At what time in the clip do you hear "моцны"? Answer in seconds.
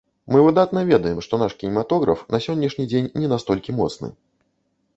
3.81-4.13